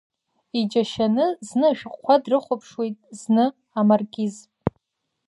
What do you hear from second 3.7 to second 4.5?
амаркиз.